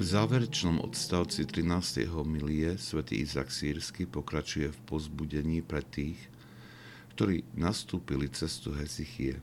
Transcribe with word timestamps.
záverečnom 0.00 0.80
odstavci 0.80 1.44
13. 1.44 2.08
milie 2.24 2.80
svätý 2.80 3.20
Izak 3.20 3.52
Sírsky 3.52 4.08
pokračuje 4.08 4.72
v 4.72 4.78
pozbudení 4.88 5.60
pre 5.60 5.84
tých, 5.84 6.16
ktorí 7.12 7.44
nastúpili 7.52 8.32
cestu 8.32 8.72
Hezichie 8.72 9.36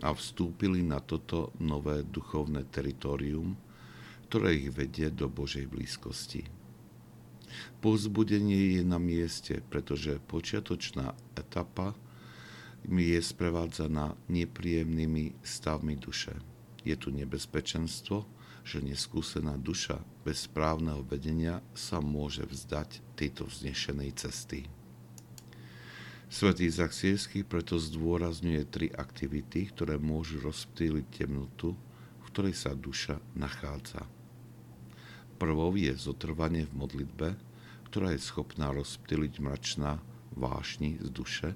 a 0.00 0.16
vstúpili 0.16 0.80
na 0.80 1.04
toto 1.04 1.52
nové 1.60 2.00
duchovné 2.00 2.64
teritorium, 2.72 3.60
ktoré 4.32 4.56
ich 4.56 4.72
vedie 4.72 5.12
do 5.12 5.28
Božej 5.28 5.68
blízkosti. 5.68 6.48
Pozbudenie 7.84 8.80
je 8.80 8.82
na 8.88 8.96
mieste, 8.96 9.60
pretože 9.68 10.16
počiatočná 10.24 11.12
etapa 11.36 11.92
mi 12.88 13.12
je 13.12 13.20
sprevádzaná 13.20 14.16
nepríjemnými 14.32 15.44
stavmi 15.44 15.92
duše. 16.00 16.32
Je 16.88 16.96
tu 16.96 17.12
nebezpečenstvo, 17.12 18.39
že 18.64 18.84
neskúsená 18.84 19.56
duša 19.56 20.00
bez 20.22 20.46
správneho 20.46 21.02
vedenia 21.04 21.64
sa 21.72 21.98
môže 21.98 22.44
vzdať 22.44 23.02
tejto 23.16 23.48
vznešenej 23.48 24.10
cesty. 24.16 24.68
Svetý 26.30 26.70
Zaksiersky 26.70 27.42
preto 27.42 27.74
zdôrazňuje 27.74 28.62
tri 28.70 28.86
aktivity, 28.86 29.66
ktoré 29.74 29.98
môžu 29.98 30.38
rozptýliť 30.38 31.06
temnotu, 31.10 31.74
v 31.74 32.24
ktorej 32.30 32.54
sa 32.54 32.70
duša 32.70 33.18
nachádza. 33.34 34.06
Prvou 35.42 35.74
je 35.74 35.90
zotrvanie 35.98 36.70
v 36.70 36.76
modlitbe, 36.86 37.28
ktorá 37.90 38.14
je 38.14 38.22
schopná 38.22 38.70
rozptýliť 38.70 39.42
mračná 39.42 39.98
vášni 40.30 41.02
z 41.02 41.10
duše, 41.10 41.50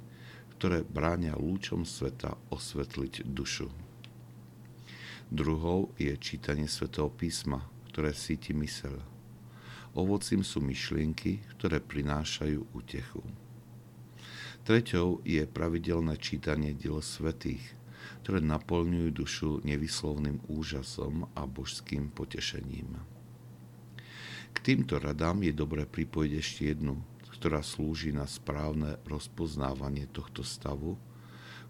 ktoré 0.58 0.82
bránia 0.82 1.38
lúčom 1.38 1.86
sveta 1.86 2.34
osvetliť 2.50 3.22
dušu. 3.30 3.70
Druhou 5.32 5.92
je 5.96 6.12
čítanie 6.20 6.68
svetého 6.68 7.08
písma, 7.08 7.64
ktoré 7.88 8.12
síti 8.12 8.52
mysel. 8.52 9.00
Ovocím 9.94 10.42
sú 10.42 10.58
myšlienky, 10.58 11.40
ktoré 11.54 11.78
prinášajú 11.78 12.74
útechu. 12.74 13.22
Treťou 14.64 15.20
je 15.22 15.44
pravidelné 15.44 16.16
čítanie 16.16 16.72
diel 16.74 16.98
svetých, 17.04 17.62
ktoré 18.24 18.40
naplňujú 18.40 19.08
dušu 19.12 19.50
nevyslovným 19.62 20.40
úžasom 20.48 21.28
a 21.36 21.44
božským 21.44 22.08
potešením. 22.08 22.96
K 24.54 24.56
týmto 24.64 24.96
radám 24.96 25.44
je 25.44 25.52
dobré 25.52 25.84
pripojiť 25.84 26.32
ešte 26.32 26.62
jednu, 26.72 26.96
ktorá 27.36 27.60
slúži 27.60 28.16
na 28.16 28.24
správne 28.24 28.96
rozpoznávanie 29.04 30.08
tohto 30.08 30.40
stavu, 30.40 30.96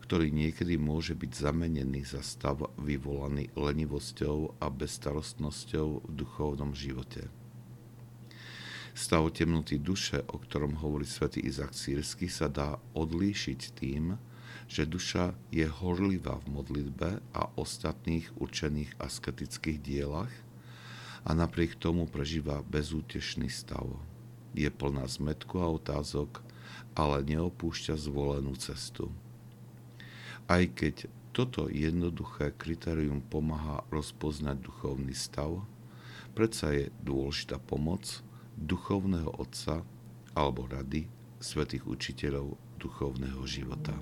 ktorý 0.05 0.28
niekedy 0.28 0.77
môže 0.77 1.16
byť 1.16 1.33
zamenený 1.33 2.05
za 2.05 2.20
stav 2.20 2.60
vyvolaný 2.77 3.48
lenivosťou 3.56 4.61
a 4.61 4.69
bezstarostnosťou 4.69 6.05
v 6.05 6.11
duchovnom 6.12 6.77
živote. 6.77 7.24
Stav 8.92 9.33
temnoty 9.33 9.80
duše, 9.80 10.20
o 10.28 10.36
ktorom 10.36 10.77
hovorí 10.77 11.08
svätý 11.08 11.41
Izak 11.41 11.72
Sírsky, 11.72 12.28
sa 12.28 12.52
dá 12.52 12.77
odlíšiť 12.92 13.61
tým, 13.74 14.20
že 14.69 14.84
duša 14.84 15.33
je 15.48 15.64
horlivá 15.64 16.36
v 16.44 16.52
modlitbe 16.52 17.24
a 17.33 17.42
ostatných 17.56 18.28
určených 18.36 19.00
asketických 19.00 19.80
dielach 19.80 20.33
a 21.24 21.33
napriek 21.33 21.80
tomu 21.80 22.05
prežíva 22.05 22.61
bezútešný 22.61 23.48
stav. 23.48 23.89
Je 24.52 24.68
plná 24.68 25.08
zmetku 25.08 25.58
a 25.64 25.72
otázok, 25.72 26.44
ale 26.92 27.24
neopúšťa 27.24 27.96
zvolenú 27.96 28.52
cestu. 28.61 29.08
Aj 30.44 30.64
keď 30.68 31.08
toto 31.32 31.66
jednoduché 31.72 32.55
kritérium 32.55 33.24
pomáha 33.24 33.82
rozpoznať 33.90 34.60
duchovný 34.60 35.16
stav, 35.16 35.64
predsa 36.36 36.70
je 36.77 36.92
dôležitá 37.02 37.58
pomoc 37.58 38.22
duchovného 38.54 39.34
otca 39.40 39.83
alebo 40.36 40.68
rady 40.70 41.10
svetých 41.42 41.88
učiteľov 41.88 42.54
duchovného 42.78 43.42
života. 43.48 43.96